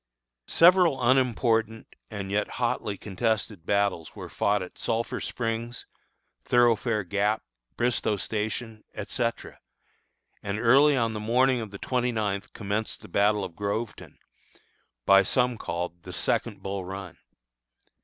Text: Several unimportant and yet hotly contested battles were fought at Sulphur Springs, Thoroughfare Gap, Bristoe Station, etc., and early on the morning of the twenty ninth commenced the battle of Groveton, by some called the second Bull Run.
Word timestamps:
Several 0.47 0.99
unimportant 0.99 1.85
and 2.09 2.31
yet 2.31 2.47
hotly 2.57 2.97
contested 2.97 3.67
battles 3.67 4.15
were 4.15 4.29
fought 4.29 4.63
at 4.63 4.79
Sulphur 4.79 5.19
Springs, 5.19 5.85
Thoroughfare 6.43 7.03
Gap, 7.03 7.43
Bristoe 7.77 8.17
Station, 8.17 8.83
etc., 8.95 9.59
and 10.41 10.57
early 10.57 10.97
on 10.97 11.13
the 11.13 11.19
morning 11.19 11.61
of 11.61 11.69
the 11.69 11.77
twenty 11.77 12.11
ninth 12.11 12.51
commenced 12.51 13.03
the 13.03 13.07
battle 13.07 13.43
of 13.43 13.53
Groveton, 13.55 14.17
by 15.05 15.21
some 15.21 15.55
called 15.55 16.01
the 16.01 16.13
second 16.13 16.63
Bull 16.63 16.83
Run. 16.83 17.19